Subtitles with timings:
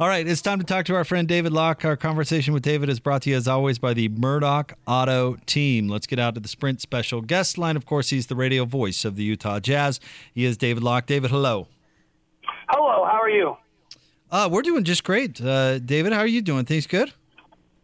[0.00, 1.84] All right, it's time to talk to our friend David Locke.
[1.84, 5.88] Our conversation with David is brought to you as always by the Murdoch Auto Team.
[5.88, 7.76] Let's get out to the Sprint special guest line.
[7.76, 9.98] Of course, he's the radio voice of the Utah Jazz.
[10.32, 11.06] He is David Locke.
[11.06, 11.66] David, hello.
[12.68, 13.56] Hello, how are you?
[14.30, 15.40] Uh, we're doing just great.
[15.40, 16.64] Uh, David, how are you doing?
[16.64, 17.12] Things good?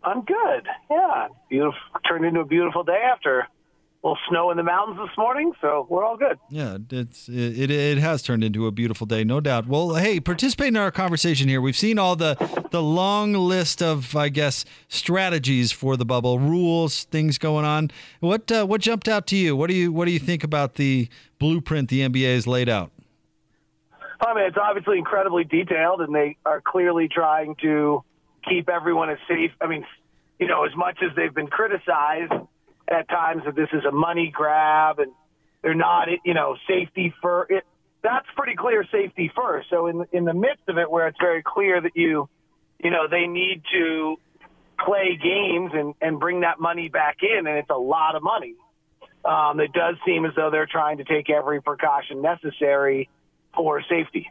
[0.05, 0.69] I'm good.
[0.89, 1.81] Yeah, beautiful.
[2.09, 3.49] Turned into a beautiful day after
[4.05, 6.39] little snow in the mountains this morning, so we're all good.
[6.51, 9.67] Yeah, it's it, it has turned into a beautiful day, no doubt.
[9.67, 11.61] Well, hey, participate in our conversation here.
[11.61, 12.37] We've seen all the
[12.71, 17.91] the long list of, I guess, strategies for the bubble, rules, things going on.
[18.21, 19.57] What uh, what jumped out to you?
[19.57, 21.09] What do you what do you think about the
[21.39, 22.91] blueprint the NBA has laid out?
[24.21, 28.05] I mean, it's obviously incredibly detailed, and they are clearly trying to
[28.47, 29.51] keep everyone as safe.
[29.61, 29.85] I mean,
[30.39, 32.33] you know, as much as they've been criticized
[32.95, 35.13] at times that this is a money grab and
[35.63, 37.65] they're not, you know, safety for it.
[38.03, 39.69] That's pretty clear safety first.
[39.71, 42.29] So in in the midst of it, where it's very clear that you,
[42.83, 44.17] you know, they need to
[44.85, 48.55] play games and and bring that money back in, and it's a lot of money.
[49.25, 53.09] Um, it does seem as though they're trying to take every precaution necessary
[53.55, 54.31] for safety.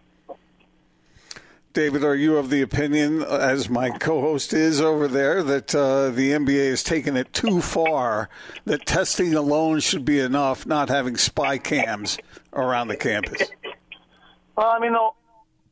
[1.74, 6.30] David, are you of the opinion, as my co-host is over there, that uh, the
[6.30, 8.30] NBA has taken it too far?
[8.66, 12.20] That testing alone should be enough, not having spy cams
[12.54, 13.50] around the campus.
[14.56, 15.10] Well, I mean, the,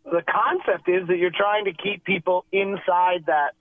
[0.05, 3.51] the concept is that you're trying to keep people inside that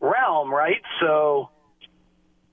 [0.00, 0.82] realm, right?
[1.00, 1.50] So,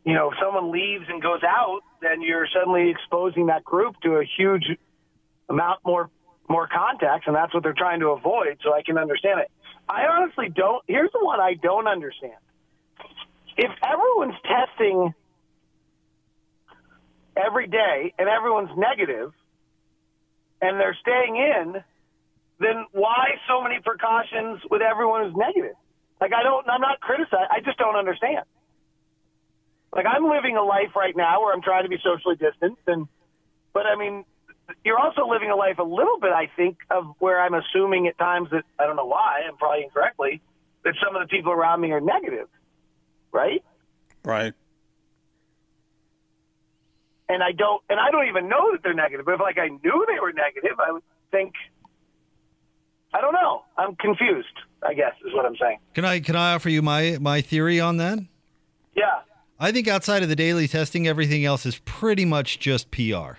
[0.03, 4.15] you know, if someone leaves and goes out, then you're suddenly exposing that group to
[4.15, 4.63] a huge
[5.49, 6.09] amount more
[6.51, 8.59] more contacts, and that's what they're trying to avoid.
[8.63, 9.49] So I can understand it.
[9.87, 10.83] I honestly don't.
[10.87, 12.37] Here's the one I don't understand.
[13.57, 15.13] If everyone's testing
[17.35, 19.33] every day and everyone's negative,
[20.61, 21.81] and they're staying in,
[22.59, 25.75] then why so many precautions with everyone who's negative?
[26.19, 26.69] Like I don't.
[26.69, 27.49] I'm not criticizing.
[27.49, 28.45] I just don't understand.
[29.91, 33.07] Like I'm living a life right now where I'm trying to be socially distanced, and
[33.73, 34.23] but I mean,
[34.83, 38.17] you're also living a life a little bit, I think, of where I'm assuming at
[38.17, 40.41] times that I don't know why, and probably incorrectly,
[40.83, 42.47] that some of the people around me are negative,
[43.31, 43.63] right?
[44.23, 44.53] Right.
[47.29, 49.25] And I don't, and I don't even know that they're negative.
[49.25, 51.53] But if like I knew they were negative, I would think.
[53.13, 53.63] I don't know.
[53.77, 54.47] I'm confused.
[54.83, 55.79] I guess is what I'm saying.
[55.93, 58.19] Can I can I offer you my my theory on that?
[58.95, 59.21] Yeah.
[59.59, 63.37] I think outside of the daily testing, everything else is pretty much just PR.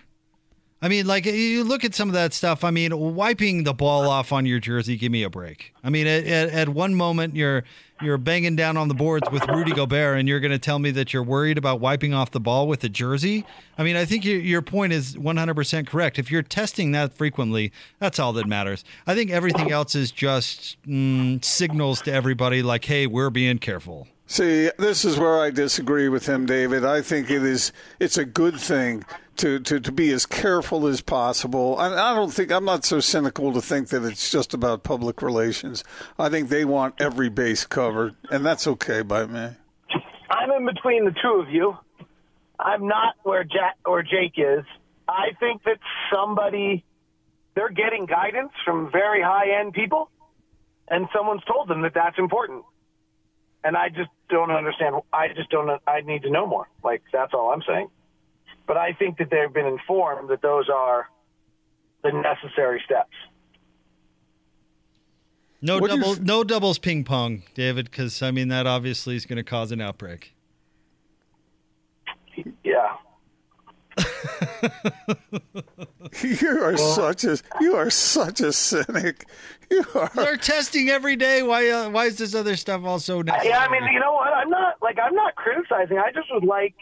[0.84, 2.65] I mean, like you look at some of that stuff.
[2.65, 5.72] I mean, wiping the ball off on your jersey, give me a break.
[5.84, 7.62] I mean, at, at, one moment you're
[8.03, 10.91] you're banging down on the boards with Rudy Gobert, and you're going to tell me
[10.91, 13.47] that you're worried about wiping off the ball with a jersey.
[13.78, 16.19] I mean, I think your your point is 100% correct.
[16.19, 18.84] If you're testing that frequently, that's all that matters.
[19.06, 24.09] I think everything else is just mm, signals to everybody, like, hey, we're being careful.
[24.26, 26.84] See, this is where I disagree with him, David.
[26.84, 29.04] I think it is it's a good thing
[29.37, 31.76] to, to, to be as careful as possible.
[31.78, 35.22] I, I don't think I'm not so cynical to think that it's just about public
[35.22, 35.84] relations.
[36.19, 39.50] I think they want every base covered, and that's okay by me.
[40.31, 41.76] I'm in between the two of you.
[42.59, 44.65] I'm not where Jack or Jake is.
[45.09, 45.78] I think that
[46.12, 46.84] somebody
[47.54, 50.10] they're getting guidance from very high end people,
[50.88, 52.65] and someone's told them that that's important
[53.65, 54.97] and I just don't understand.
[55.12, 55.71] I just don't.
[55.87, 56.69] I need to know more.
[56.82, 57.88] Like that's all I'm saying.
[58.66, 61.08] But I think that they've been informed that those are
[62.02, 63.14] the necessary steps.
[65.60, 69.36] No what double, no doubles ping pong, David, because I mean that obviously is going
[69.36, 70.34] to cause an outbreak.
[72.64, 72.96] Yeah.
[76.22, 79.26] you are well, such a you are such a cynic.
[79.70, 80.10] You are.
[80.14, 81.42] They're testing every day.
[81.42, 83.48] Why uh, why is this other stuff also necessary?
[83.48, 84.30] Yeah, I mean, you know what?
[84.30, 85.96] I'm not like I'm not criticizing.
[85.96, 86.74] I just would like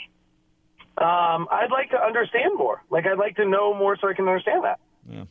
[1.01, 2.83] um, I'd like to understand more.
[2.91, 4.81] Like I'd like to know more so I can understand that.
[5.09, 5.25] Yeah.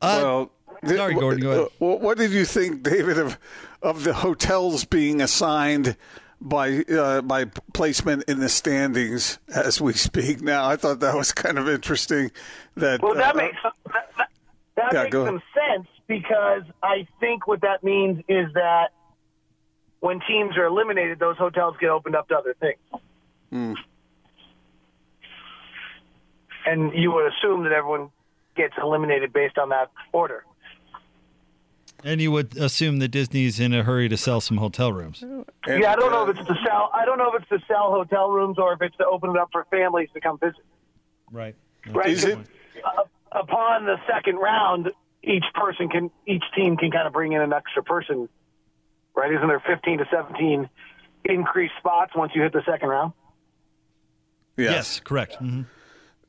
[0.00, 0.50] Uh, well,
[0.84, 1.40] sorry, Gordon.
[1.40, 1.68] Go ahead.
[1.78, 3.38] What did you think, David, of
[3.82, 5.96] of the hotels being assigned?
[6.40, 10.68] by uh, by placement in the standings as we speak now.
[10.68, 12.30] I thought that was kind of interesting.
[12.76, 13.74] That well, that uh, makes that,
[14.16, 14.28] that,
[14.76, 18.90] that yeah, makes some sense because I think what that means is that
[20.00, 23.02] when teams are eliminated, those hotels get opened up to other things.
[23.52, 23.76] Mm.
[26.68, 28.10] And you would assume that everyone
[28.56, 30.44] gets eliminated based on that order.
[32.04, 35.24] And you would assume that Disney's in a hurry to sell some hotel rooms.
[35.66, 36.90] Yeah, I don't know if it's to sell.
[36.94, 39.36] I don't know if it's to sell hotel rooms or if it's to open it
[39.36, 40.62] up for families to come visit.
[41.32, 41.56] Right.
[41.88, 42.10] Right.
[42.10, 42.38] Is it?
[42.84, 44.92] Uh, upon the second round,
[45.24, 48.28] each person can, each team can kind of bring in an extra person,
[49.16, 49.32] right?
[49.32, 50.68] Isn't there 15 to 17
[51.24, 53.12] increased spots once you hit the second round?
[54.56, 55.34] Yes, yes correct.
[55.34, 55.62] Mm-hmm.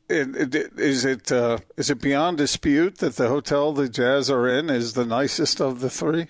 [0.10, 4.48] It, it, is it uh, is it beyond dispute that the hotel the Jazz are
[4.48, 6.26] in is the nicest of the three?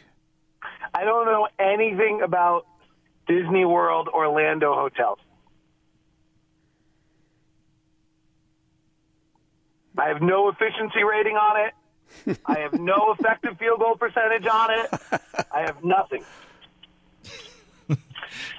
[0.94, 2.66] I don't know anything about
[3.26, 5.20] Disney World Orlando hotels.
[9.98, 12.38] I have no efficiency rating on it.
[12.46, 14.90] I have no effective field goal percentage on it.
[15.54, 16.24] I have nothing.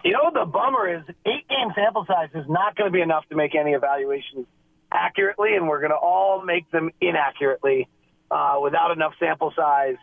[0.02, 1.02] You know what the bummer is?
[1.26, 4.46] Eight game sample size is not going to be enough to make any evaluations
[4.92, 7.88] accurately, and we're going to all make them inaccurately
[8.30, 9.96] uh, without enough sample size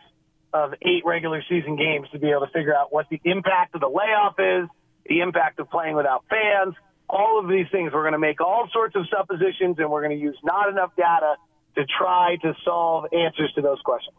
[0.52, 3.80] of eight regular season games to be able to figure out what the impact of
[3.80, 4.68] the layoff is,
[5.06, 6.74] the impact of playing without fans,
[7.08, 7.92] all of these things.
[7.92, 10.92] We're going to make all sorts of suppositions, and we're going to use not enough
[10.96, 11.36] data
[11.76, 14.16] to try to solve answers to those questions.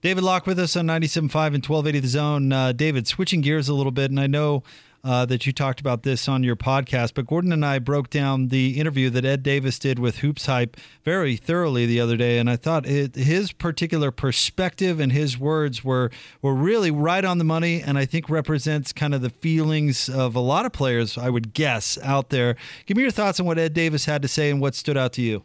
[0.00, 1.14] David Locke with us on 97.5
[1.54, 2.52] and 1280 The Zone.
[2.52, 4.62] Uh, David, switching gears a little bit, and I know
[5.04, 8.48] uh, that you talked about this on your podcast, but Gordon and I broke down
[8.48, 12.48] the interview that Ed Davis did with Hoops Hype very thoroughly the other day, and
[12.48, 16.10] I thought it, his particular perspective and his words were
[16.40, 20.34] were really right on the money, and I think represents kind of the feelings of
[20.34, 22.56] a lot of players, I would guess, out there.
[22.86, 25.12] Give me your thoughts on what Ed Davis had to say and what stood out
[25.14, 25.44] to you.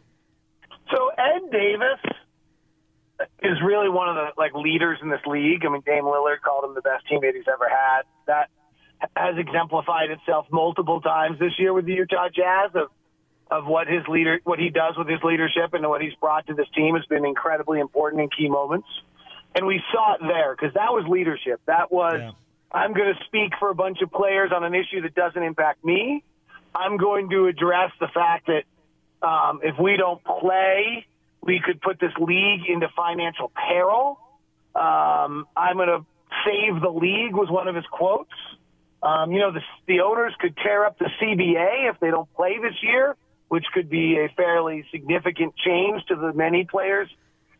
[0.90, 2.00] So Ed Davis
[3.42, 5.66] is really one of the like leaders in this league.
[5.66, 8.02] I mean, Dame Lillard called him the best teammate he's ever had.
[8.26, 8.48] That
[9.16, 12.88] has exemplified itself multiple times this year with the Utah Jazz of
[13.50, 16.54] of what his leader what he does with his leadership and what he's brought to
[16.54, 18.88] this team has been incredibly important in key moments.
[19.54, 21.60] And we saw it there because that was leadership.
[21.66, 22.30] That was yeah.
[22.72, 25.84] I'm going to speak for a bunch of players on an issue that doesn't impact
[25.84, 26.22] me.
[26.74, 31.06] I'm going to address the fact that um, if we don't play,
[31.42, 34.20] we could put this league into financial peril.
[34.74, 36.06] Um, I'm going to
[36.46, 38.30] save the league was one of his quotes.
[39.02, 42.58] Um, you know, the, the owners could tear up the CBA if they don't play
[42.60, 43.16] this year,
[43.48, 47.08] which could be a fairly significant change to the many players.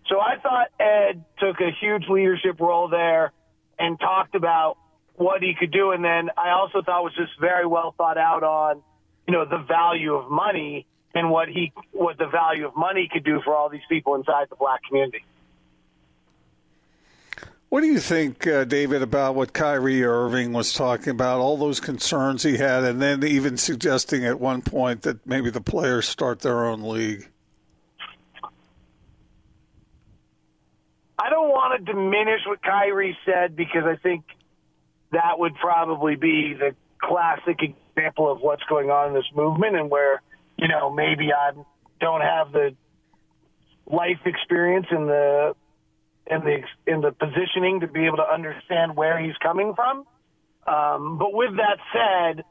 [0.09, 3.33] So I thought Ed took a huge leadership role there
[3.79, 4.77] and talked about
[5.15, 5.93] what he could do.
[5.93, 8.83] And then I also thought was just very well thought out on,
[9.27, 13.25] you know, the value of money and what he, what the value of money could
[13.25, 15.25] do for all these people inside the black community.
[17.71, 21.79] What do you think, uh, David, about what Kyrie Irving was talking about, all those
[21.79, 26.41] concerns he had, and then even suggesting at one point that maybe the players start
[26.41, 27.29] their own league?
[31.17, 34.25] I don't want to diminish what Kyrie said because I think
[35.13, 39.89] that would probably be the classic example of what's going on in this movement and
[39.89, 40.23] where,
[40.57, 41.53] you know, maybe I
[42.01, 42.75] don't have the
[43.87, 45.55] life experience and the
[46.31, 50.05] in the in the positioning to be able to understand where he's coming from.
[50.67, 52.45] Um, but with that said,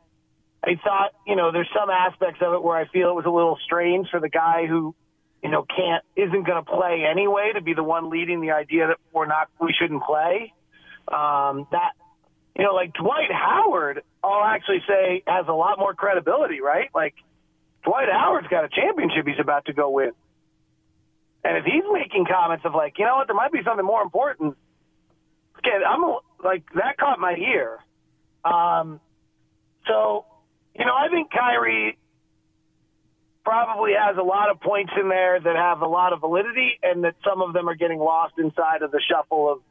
[0.64, 3.32] I thought you know there's some aspects of it where I feel it was a
[3.32, 4.94] little strange for the guy who
[5.42, 8.88] you know can't isn't going to play anyway to be the one leading the idea
[8.88, 10.54] that we're not we shouldn't play.
[11.08, 11.94] Um, that
[12.58, 16.90] you know like Dwight Howard, I'll actually say has a lot more credibility, right?
[16.94, 17.16] Like
[17.86, 20.12] Dwight Howard's got a championship he's about to go win.
[21.50, 24.04] And if he's making comments of like, you know what, there might be something more
[24.04, 24.56] important.
[25.58, 26.02] Okay, I'm
[26.44, 27.80] like that caught my ear.
[28.46, 29.00] Um,
[29.88, 30.26] so,
[30.78, 31.98] you know, I think Kyrie
[33.44, 37.04] probably has a lot of points in there that have a lot of validity, and
[37.04, 39.62] that some of them are getting lost inside of the shuffle of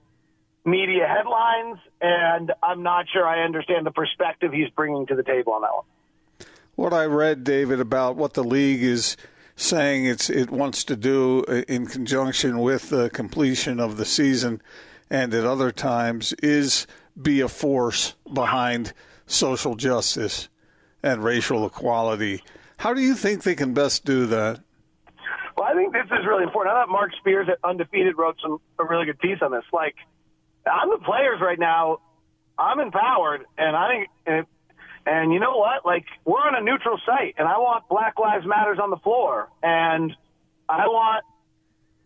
[0.65, 1.79] media headlines.
[2.01, 5.71] And I'm not sure I understand the perspective he's bringing to the table on that
[5.73, 5.85] one.
[6.75, 9.17] What I read, David, about what the league is
[9.59, 14.63] saying it's it wants to do uh, in conjunction with the completion of the season
[15.11, 16.87] and at other times is
[17.21, 18.93] be a force behind
[19.27, 20.49] social justice
[21.03, 22.43] and racial equality.
[22.79, 24.61] How do you think they can best do that?
[25.57, 26.77] Well, I think this is really important.
[26.77, 29.65] I thought Marc Spears at Undefeated wrote some a really good piece on this.
[29.73, 29.97] Like,
[30.71, 31.99] I'm the players right now.
[32.57, 34.49] I'm empowered, and I think
[35.09, 35.87] and you know what?
[35.87, 39.49] Like we're on a neutral site, and I want Black Lives Matters on the floor,
[39.63, 40.15] and
[40.69, 41.25] I want,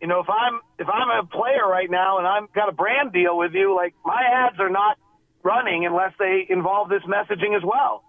[0.01, 3.13] you know, if I'm if I'm a player right now and I've got a brand
[3.13, 4.99] deal with you, like my ads are not
[5.43, 8.05] running unless they involve this messaging as well.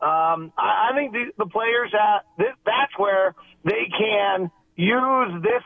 [0.00, 5.64] Um, I, I think the, the players have, this, that's where they can use this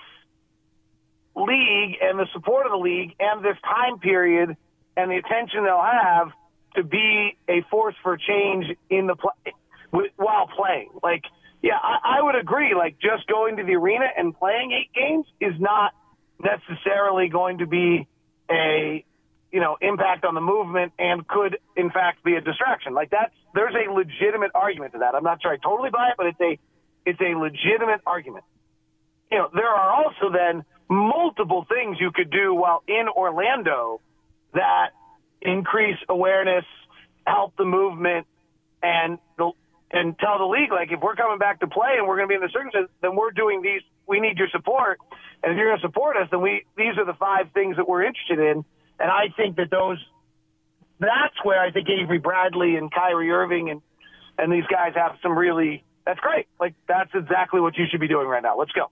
[1.37, 4.57] league and the support of the league and this time period
[4.97, 6.33] and the attention they'll have
[6.77, 10.91] to be a force for change in the play while playing.
[11.03, 11.23] Like,
[11.63, 12.75] yeah, I, I would agree.
[12.75, 15.93] Like, just going to the arena and playing eight games is not
[16.43, 18.09] necessarily going to be
[18.51, 19.05] a
[19.53, 22.95] you know impact on the movement and could in fact be a distraction.
[22.95, 25.15] Like that's there's a legitimate argument to that.
[25.15, 26.59] I'm not sure I totally buy it, but it's a
[27.05, 28.45] it's a legitimate argument.
[29.31, 34.01] You know, there are also then multiple things you could do while in Orlando
[34.55, 34.91] that
[35.43, 36.65] increase awareness,
[37.27, 38.27] help the movement,
[38.83, 39.53] and the,
[39.93, 42.33] and tell the league like if we're coming back to play and we're going to
[42.33, 43.83] be in the circumstances, then we're doing these.
[44.07, 44.99] We need your support,
[45.43, 47.89] and if you're going to support us, then we these are the five things that
[47.89, 48.65] we're interested in.
[48.99, 49.99] And I think that those
[50.99, 53.83] that's where I think Avery Bradley and Kyrie Irving and
[54.39, 56.47] and these guys have some really that's great.
[56.59, 58.57] Like that's exactly what you should be doing right now.
[58.59, 58.91] Let's go.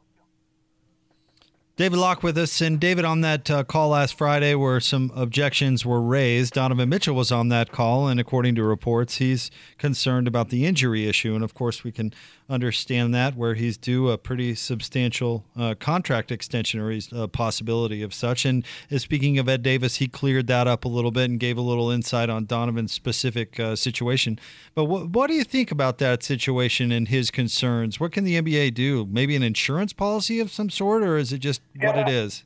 [1.81, 2.61] David Locke with us.
[2.61, 7.15] And David, on that uh, call last Friday where some objections were raised, Donovan Mitchell
[7.15, 8.07] was on that call.
[8.07, 11.35] And according to reports, he's concerned about the injury issue.
[11.35, 12.13] And of course, we can
[12.51, 18.13] understand that where he's due a pretty substantial uh, contract extension or a possibility of
[18.13, 18.45] such.
[18.45, 21.57] And uh, speaking of Ed Davis, he cleared that up a little bit and gave
[21.57, 24.39] a little insight on Donovan's specific uh, situation.
[24.75, 27.99] But what, what do you think about that situation and his concerns?
[27.99, 29.07] What can the NBA do?
[29.09, 32.45] Maybe an insurance policy of some sort, or is it just what it is?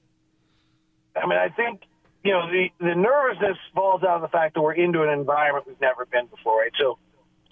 [1.16, 1.82] I mean, I think
[2.22, 5.66] you know the the nervousness falls out of the fact that we're into an environment
[5.66, 6.72] we've never been before, right?
[6.78, 6.98] So,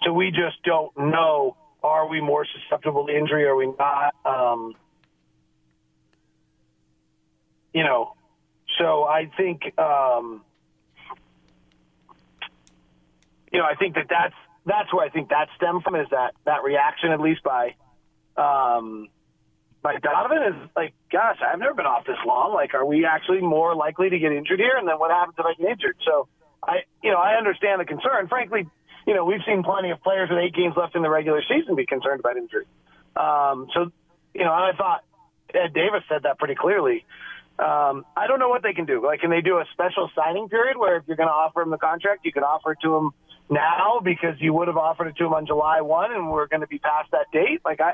[0.03, 3.45] so we just don't know are we more susceptible to injury?
[3.45, 4.15] Are we not?
[4.25, 4.73] Um,
[7.73, 8.13] you know,
[8.79, 10.43] so I think, um,
[13.51, 16.33] you know, I think that that's that's where I think that stemmed from is that
[16.45, 17.75] that reaction, at least by
[18.37, 19.09] um,
[19.83, 22.53] by Donovan, is like, gosh, I've never been off this long.
[22.53, 24.77] Like, are we actually more likely to get injured here?
[24.77, 25.97] And then what happens if I get injured?
[26.05, 26.27] So
[26.63, 28.27] I, you know, I understand the concern.
[28.29, 28.65] Frankly,
[29.05, 31.75] you know, we've seen plenty of players with eight games left in the regular season
[31.75, 32.65] be concerned about injury.
[33.15, 33.91] Um, so,
[34.33, 35.03] you know, and I thought
[35.53, 37.05] Ed Davis said that pretty clearly.
[37.59, 39.05] Um, I don't know what they can do.
[39.05, 41.69] Like, can they do a special signing period where if you're going to offer him
[41.69, 43.11] the contract, you can offer it to him
[43.49, 46.61] now because you would have offered it to him on July 1 and we're going
[46.61, 47.61] to be past that date?
[47.63, 47.93] Like, I,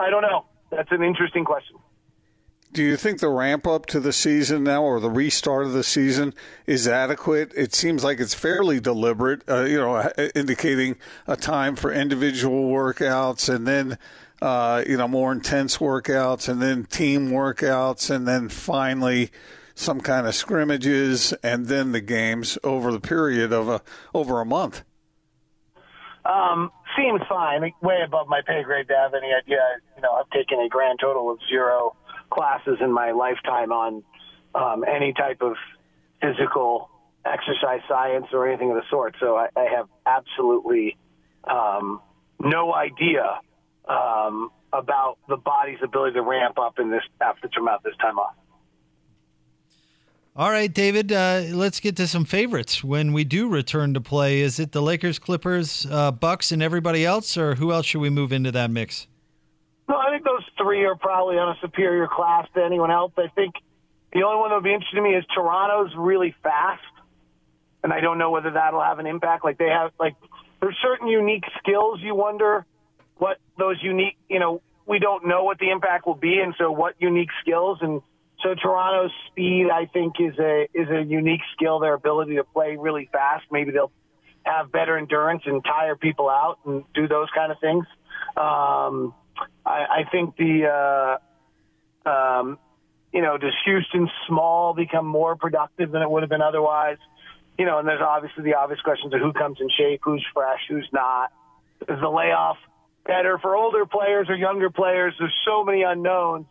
[0.00, 0.46] I don't know.
[0.72, 1.76] That's an interesting question.
[2.72, 5.84] Do you think the ramp up to the season now, or the restart of the
[5.84, 6.32] season,
[6.66, 7.52] is adequate?
[7.54, 13.54] It seems like it's fairly deliberate, uh, you know, indicating a time for individual workouts
[13.54, 13.98] and then,
[14.40, 19.30] uh, you know, more intense workouts and then team workouts and then finally
[19.74, 23.82] some kind of scrimmages and then the games over the period of a
[24.14, 24.82] over a month.
[26.24, 27.72] Um, seems fine.
[27.82, 29.60] Way above my pay grade to have any idea.
[29.96, 31.96] You know, I've taken a grand total of zero
[32.30, 34.02] classes in my lifetime on
[34.54, 35.54] um, any type of
[36.20, 36.90] physical
[37.24, 39.16] exercise science or anything of the sort.
[39.20, 40.96] So I, I have absolutely
[41.44, 42.00] um,
[42.40, 43.40] no idea
[43.88, 48.34] um, about the body's ability to ramp up in this after throughout this time off.
[50.34, 54.40] All right, David, uh, let's get to some favorites when we do return to play.
[54.40, 58.08] Is it the Lakers, Clippers, uh, Bucks, and everybody else, or who else should we
[58.08, 59.06] move into that mix?
[59.90, 63.12] No, I think those three are probably on a superior class to anyone else.
[63.18, 63.52] I think
[64.14, 66.80] the only one that would be interesting to me is Toronto's really fast,
[67.84, 69.44] and I don't know whether that'll have an impact.
[69.44, 70.14] Like they have, like
[70.62, 72.00] there's certain unique skills.
[72.00, 72.64] You wonder
[73.18, 76.72] what those unique, you know, we don't know what the impact will be, and so
[76.72, 78.00] what unique skills and
[78.42, 81.78] so Toronto's speed, I think, is a is a unique skill.
[81.78, 83.44] Their ability to play really fast.
[83.50, 83.92] Maybe they'll
[84.44, 87.86] have better endurance and tire people out and do those kind of things.
[88.36, 89.14] Um,
[89.64, 91.18] I, I think the,
[92.06, 92.58] uh, um,
[93.12, 96.98] you know, does Houston small become more productive than it would have been otherwise?
[97.58, 100.60] You know, and there's obviously the obvious questions of who comes in shape, who's fresh,
[100.68, 101.30] who's not.
[101.82, 102.56] Is the layoff
[103.04, 105.14] better for older players or younger players?
[105.18, 106.46] There's so many unknowns.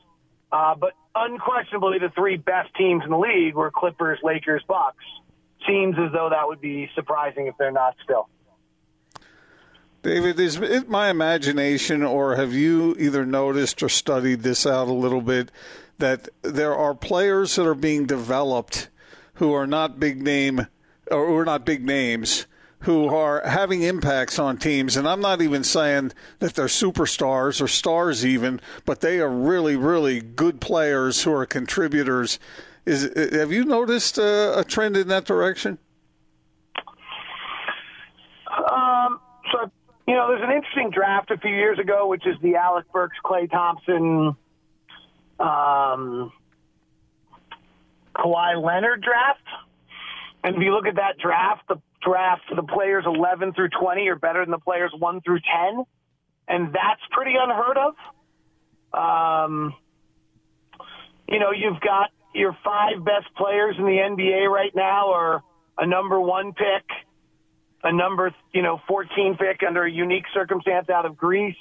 [0.51, 5.03] Uh, but unquestionably, the three best teams in the league were Clippers, Lakers, Bucks.
[5.67, 8.27] Seems as though that would be surprising if they're not still.
[10.01, 14.93] David, is it my imagination, or have you either noticed or studied this out a
[14.93, 15.51] little bit
[15.99, 18.89] that there are players that are being developed
[19.35, 20.65] who are not big name
[21.11, 22.47] or who are not big names
[22.81, 24.97] who are having impacts on teams.
[24.97, 29.75] And I'm not even saying that they're superstars or stars even but they are really
[29.75, 32.39] really good players who are contributors.
[32.85, 35.77] Is have you noticed a, a trend in that direction?
[38.49, 39.19] Um
[39.51, 39.71] so
[40.07, 43.15] you know, there's an interesting draft a few years ago, which is the Alec Burks,
[43.23, 44.35] Klay Thompson,
[45.39, 46.31] um,
[48.15, 49.39] Kawhi Leonard draft.
[50.43, 54.15] And if you look at that draft, the draft, the players 11 through 20 are
[54.15, 55.83] better than the players 1 through 10.
[56.47, 57.93] And that's pretty unheard of.
[58.93, 59.73] Um,
[61.29, 65.43] you know, you've got your five best players in the NBA right now are
[65.77, 66.83] a number one pick,
[67.83, 71.55] a number, you know, 14 pick under a unique circumstance out of Greece,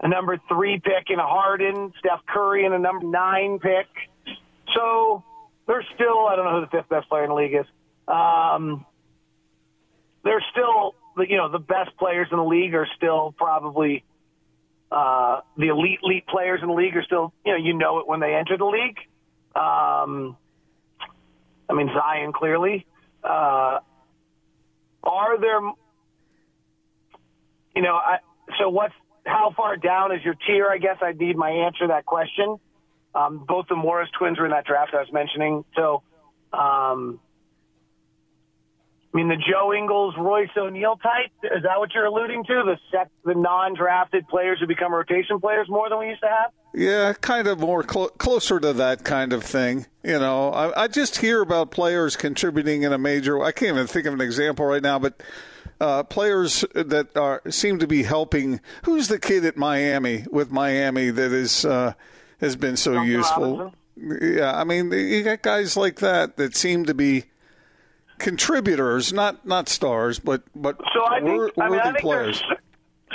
[0.00, 3.86] a number three pick in a Harden, Steph Curry, and a number nine pick.
[4.74, 5.22] So
[5.66, 7.66] they're still, I don't know who the fifth best player in the league is.
[8.08, 8.84] Um,
[10.26, 10.94] they're still,
[11.26, 14.04] you know, the best players in the league are still probably
[14.90, 18.08] uh, the elite, elite players in the league are still, you know, you know it
[18.08, 18.98] when they enter the league.
[19.54, 20.36] Um,
[21.68, 22.86] I mean, Zion clearly.
[23.22, 23.78] Uh,
[25.04, 25.60] are there,
[27.76, 28.18] you know, I,
[28.58, 30.68] so what's, how far down is your tier?
[30.68, 32.56] I guess I need my answer to that question.
[33.14, 35.64] Um, both the Morris twins were in that draft I was mentioning.
[35.76, 36.02] So,
[36.52, 37.20] um,
[39.16, 42.62] I mean, the Joe Ingles, Royce O'Neale type, is that what you're alluding to?
[42.66, 46.52] The set, the non-drafted players who become rotation players more than we used to have?
[46.74, 49.86] Yeah, kind of more cl- closer to that kind of thing.
[50.04, 53.42] You know, I, I, just hear about players contributing in a major.
[53.42, 55.22] I can't even think of an example right now, but
[55.80, 58.60] uh, players that are seem to be helping.
[58.84, 61.94] Who's the kid at Miami with Miami that is uh,
[62.42, 63.72] has been so Duncan useful?
[63.96, 64.36] Robinson?
[64.36, 67.24] Yeah, I mean, you got guys like that that seem to be
[68.18, 71.98] contributors, not not stars, but but So I think, wor- I mean, worthy I think
[72.00, 72.42] players.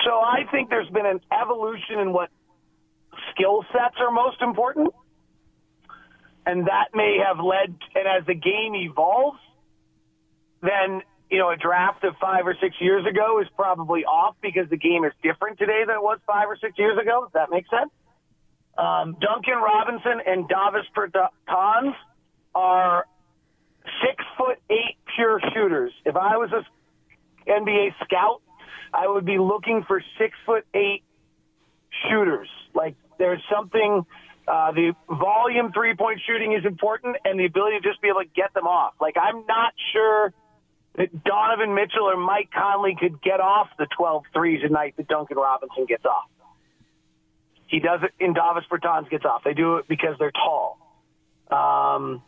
[0.05, 2.29] so I think there's been an evolution in what
[3.34, 4.89] skill sets are most important,
[6.46, 7.75] and that may have led.
[7.96, 9.39] And as the game evolves,
[10.62, 14.70] then you know a draft of five or six years ago is probably off because
[14.70, 17.22] the game is different today than it was five or six years ago.
[17.24, 17.91] Does that make sense?
[18.77, 21.93] Um, Duncan Robinson and Davis Bertans
[22.55, 23.05] are
[24.05, 25.91] six foot eight pure shooters.
[26.05, 28.41] If I was a NBA scout,
[28.93, 31.03] I would be looking for six foot eight
[32.09, 32.50] shooters.
[32.73, 34.05] Like there's something.
[34.47, 38.21] Uh, the volume three point shooting is important, and the ability to just be able
[38.21, 38.93] to get them off.
[39.00, 40.33] Like I'm not sure
[40.97, 45.08] that Donovan Mitchell or Mike Conley could get off the 12 threes a night that
[45.08, 46.27] Duncan Robinson gets off.
[47.67, 49.43] He does it in Davis Bertans gets off.
[49.45, 50.77] They do it because they're tall.
[51.49, 52.21] Um,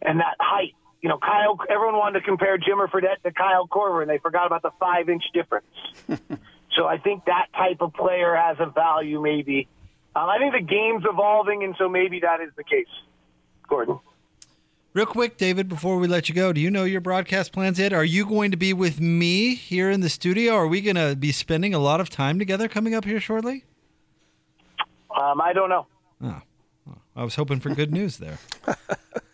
[0.00, 0.74] and that height.
[1.00, 1.58] You know, Kyle.
[1.68, 5.22] Everyone wanted to compare Jimmer Fredette to Kyle Korver, and they forgot about the five-inch
[5.32, 5.66] difference.
[6.72, 9.68] so I think that type of player has a value, maybe.
[10.16, 12.86] Um, I think the game's evolving, and so maybe that is the case.
[13.68, 14.00] Gordon.
[14.94, 17.92] Real quick, David, before we let you go, do you know your broadcast plans yet?
[17.92, 20.54] Are you going to be with me here in the studio?
[20.54, 23.64] Are we going to be spending a lot of time together coming up here shortly?
[25.16, 25.86] Um, I don't know.
[26.22, 26.42] Oh,
[26.86, 28.38] well, I was hoping for good news there.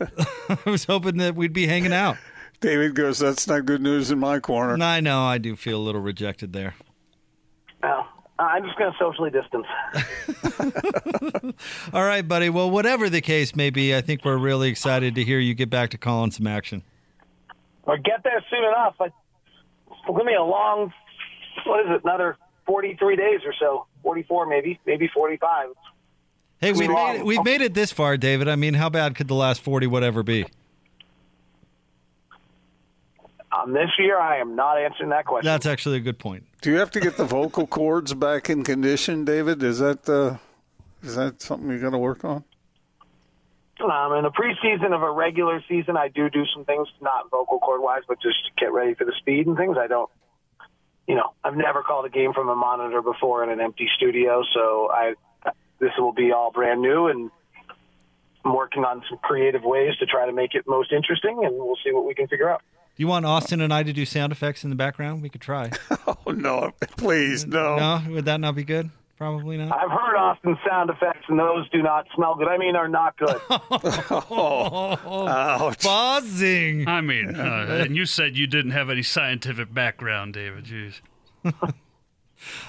[0.48, 2.16] I was hoping that we'd be hanging out.
[2.60, 5.78] David goes, "That's not good news in my corner." And I know I do feel
[5.78, 6.74] a little rejected there.
[7.82, 8.06] No,
[8.38, 9.66] uh, I'm just going to socially distance.
[11.92, 12.50] All right, buddy.
[12.50, 15.70] Well, whatever the case may be, I think we're really excited to hear you get
[15.70, 16.82] back to calling some action.
[17.84, 18.96] Or get there soon enough.
[19.00, 20.92] I, it's going to be a long,
[21.64, 23.86] what is it, another 43 days or so.
[24.02, 25.68] 44 maybe, maybe 45.
[26.60, 27.12] Hey, we Long.
[27.12, 28.48] made it, we've made it this far, David.
[28.48, 30.46] I mean, how bad could the last 40 whatever be?
[33.52, 35.46] Um, this year, I am not answering that question.
[35.46, 36.44] That's actually a good point.
[36.62, 39.62] Do you have to get the vocal cords back in condition, David?
[39.62, 40.36] Is that uh,
[41.02, 42.44] is that something you're going to work on?
[43.78, 47.58] Um, in the preseason of a regular season, I do do some things, not vocal
[47.58, 49.76] cord wise, but just to get ready for the speed and things.
[49.78, 50.10] I don't,
[51.06, 54.42] you know, I've never called a game from a monitor before in an empty studio,
[54.54, 55.14] so I
[55.80, 57.30] this will be all brand new, and
[58.44, 61.76] I'm working on some creative ways to try to make it most interesting, and we'll
[61.84, 62.62] see what we can figure out.
[62.96, 65.22] Do you want Austin and I to do sound effects in the background?
[65.22, 65.70] We could try.
[66.28, 67.76] Oh no, please no.
[67.76, 68.90] No, would that not be good?
[69.18, 69.72] Probably not.
[69.72, 72.48] I've heard Austin sound effects, and those do not smell good.
[72.48, 73.40] I mean, are not good.
[74.28, 76.86] Oh, Buzzing.
[76.88, 80.64] I mean, uh, and you said you didn't have any scientific background, David.
[80.64, 81.00] Jeez.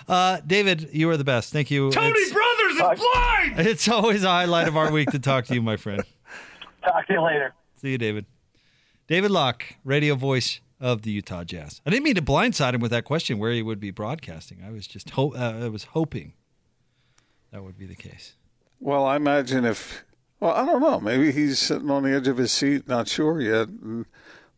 [0.08, 1.52] Uh, David, you are the best.
[1.52, 1.92] Thank you.
[1.92, 3.60] Tony It's, Brothers is blind.
[3.68, 6.04] it's always a highlight of our week to talk to you, my friend.
[6.84, 7.54] Talk to you later.
[7.82, 8.26] See you, David.
[9.08, 11.82] David Locke, radio voice of the Utah Jazz.
[11.86, 14.60] I didn't mean to blindside him with that question where he would be broadcasting.
[14.66, 16.34] I was just ho- uh, I was hoping
[17.52, 18.36] that would be the case.
[18.80, 20.04] Well, I imagine if
[20.40, 21.00] well, I don't know.
[21.00, 23.70] Maybe he's sitting on the edge of his seat, not sure yet.
[23.70, 24.06] And,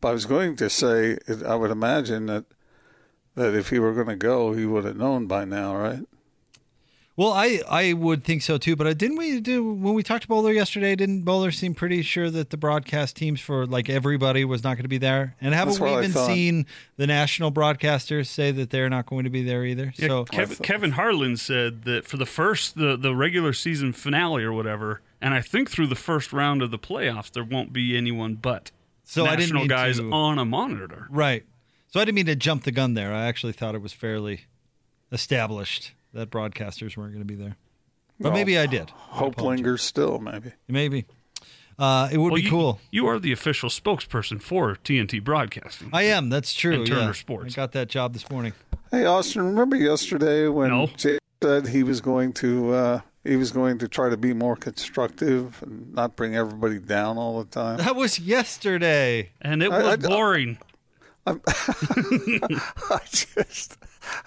[0.01, 2.45] but I was going to say, I would imagine that
[3.36, 6.01] that if he were going to go, he would have known by now, right?
[7.19, 10.21] Well, I, I would think so too, but uh, didn't we do when we talked
[10.21, 10.95] to Bowler yesterday?
[10.95, 14.84] Didn't Bowler seem pretty sure that the broadcast teams for like everybody was not going
[14.84, 15.36] to be there?
[15.41, 19.29] And haven't That's we even seen the national broadcasters say that they're not going to
[19.29, 19.91] be there either?
[19.97, 24.45] Yeah, so Kev- Kevin Harlan said that for the first the the regular season finale
[24.45, 27.97] or whatever, And I think through the first round of the playoffs, there won't be
[27.97, 28.71] anyone but
[29.03, 31.08] So I didn't national guys to- on a monitor.
[31.10, 31.43] Right.
[31.89, 33.13] So I didn't mean to jump the gun there.
[33.13, 34.45] I actually thought it was fairly
[35.12, 37.56] established that broadcasters weren't going to be there.
[38.19, 38.89] But Well, maybe I did.
[38.91, 40.52] Hope lingers still, maybe.
[40.67, 41.06] Maybe.
[41.78, 42.80] Uh, it would Well, be you, cool.
[42.91, 45.89] You are the official spokesperson for TNT Broadcasting.
[45.93, 46.30] I am.
[46.30, 46.74] That's true.
[46.80, 47.12] And Turner yeah.
[47.13, 47.54] Sports.
[47.54, 48.52] I got that job this morning.
[48.91, 50.88] Hey, Austin, remember yesterday when No.
[50.98, 54.58] Jay said he was going to uh, he was going to try to be more
[54.58, 57.78] constructive and not bring everybody down all the time?
[57.78, 59.30] That was yesterday.
[59.41, 60.58] and it I- was I- boring.
[61.28, 63.78] I just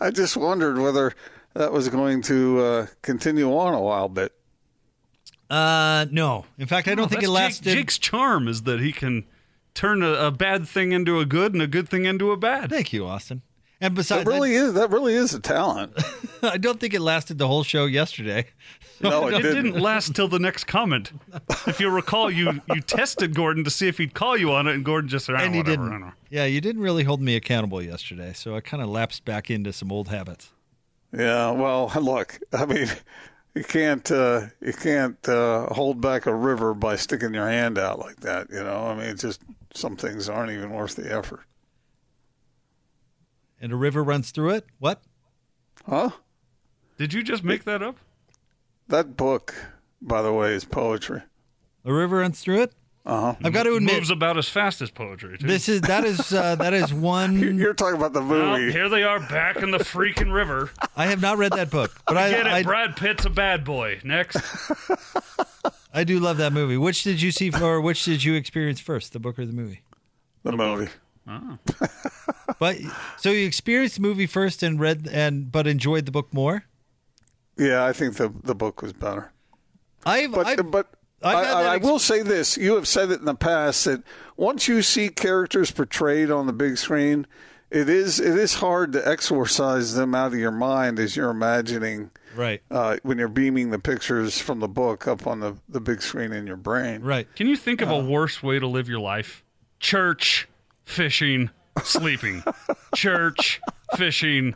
[0.01, 1.12] I just wondered whether
[1.55, 4.33] that was going to uh, continue on a while bit.
[5.51, 6.47] Uh, no.
[6.59, 7.75] In fact, I don't think it That's Jake- lasted.
[7.75, 9.25] Jake's charm is that he can
[9.75, 12.71] turn a, a bad thing into a good and a good thing into a bad.
[12.71, 13.43] Thank you, Austin.
[13.81, 15.93] And besides, That besides, really is that really is a talent.
[16.43, 18.47] I, I don't think it lasted the whole show yesterday.
[19.01, 19.65] No, it It didn't.
[19.65, 21.11] didn't last till the next comment.
[21.67, 24.75] If you recall, you you tested Gordon to see if he'd call you on it,
[24.75, 26.01] and Gordon just said, "Ah, and he whatever, I didn't.
[26.01, 29.51] know." Yeah, you didn't really hold me accountable yesterday, so I kind of lapsed back
[29.51, 30.51] into some old habits.
[31.12, 32.88] Yeah, well, look, I mean,
[33.55, 37.98] you can't uh, you can't uh, hold back a river by sticking your hand out
[37.98, 38.48] like that.
[38.51, 39.42] You know, I mean, it's just
[39.75, 41.40] some things aren't even worth the effort.
[43.61, 44.66] And a river runs through it.
[44.79, 45.03] What?
[45.87, 46.11] Huh?
[46.98, 47.96] Did you just make that up?
[48.88, 49.55] That book,
[50.01, 51.22] by the way, is poetry.
[51.85, 52.72] A river runs through it.
[53.05, 53.35] Uh huh.
[53.43, 55.37] I've got to admit, Moves about as fast as poetry.
[55.37, 55.47] Too.
[55.49, 57.37] this is that is uh, that is one.
[57.59, 58.71] You're talking about the Well, movie.
[58.71, 60.71] here they are back in the freaking river.
[60.97, 62.53] I have not read that book, but I Get it?
[62.53, 63.99] I, Brad Pitt's a bad boy.
[64.05, 64.37] Next,
[65.93, 66.77] I do love that movie.
[66.77, 69.83] Which did you see, or which did you experience first, the book or the movie?
[70.45, 70.88] the movie.
[72.59, 72.77] But
[73.19, 76.65] so you experienced the movie first and read and but enjoyed the book more.
[77.57, 79.33] Yeah, I think the the book was better.
[80.07, 80.87] I've, But I've but
[81.24, 84.02] I, I, I will say this: you have said it in the past that
[84.37, 87.26] once you see characters portrayed on the big screen,
[87.70, 92.11] it is it is hard to exorcise them out of your mind as you're imagining
[92.37, 96.02] right, uh, when you're beaming the pictures from the book up on the, the big
[96.02, 97.02] screen in your brain.
[97.02, 97.26] right.
[97.37, 97.94] can you think of Uh.
[97.94, 99.44] a worse way to live your life?
[99.80, 100.48] Church,
[100.85, 101.50] fishing,
[101.82, 102.42] sleeping.
[102.94, 103.61] Church,
[103.96, 104.54] fishing,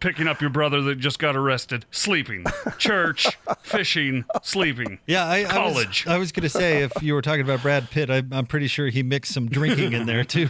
[0.00, 2.44] picking up your brother that just got arrested, sleeping.
[2.78, 3.26] Church,
[3.62, 4.98] fishing, sleeping.
[5.06, 6.06] Yeah, I, College.
[6.06, 8.22] I was, I was going to say if you were talking about Brad Pitt, I,
[8.32, 10.48] I'm pretty sure he mixed some drinking in there too.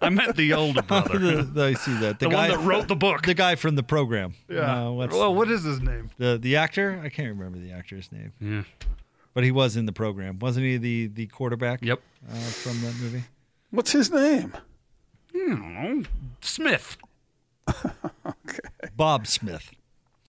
[0.00, 2.18] I meant the older brother, The- the- I see that.
[2.18, 3.22] The, the guy one that wrote the book.
[3.26, 4.34] the guy from the program.
[4.48, 4.86] Yeah.
[4.86, 6.10] Uh, what's well, what is his name?
[6.18, 7.00] the the actor?
[7.02, 8.62] I can't remember the actor's name, Yeah.
[9.32, 10.76] but he was in the program, wasn't he?
[10.76, 11.80] The the quarterback.
[11.82, 12.00] Yep.
[12.30, 13.24] Uh, from that movie.
[13.70, 14.52] What's his name?
[15.34, 16.02] I don't know.
[16.40, 16.96] Smith.
[18.96, 19.70] Bob Smith.